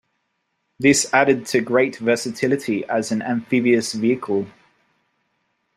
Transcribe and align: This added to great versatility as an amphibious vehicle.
This 0.79 1.13
added 1.13 1.45
to 1.45 1.61
great 1.61 1.97
versatility 1.97 2.83
as 2.89 3.11
an 3.11 3.21
amphibious 3.21 3.93
vehicle. 3.93 4.47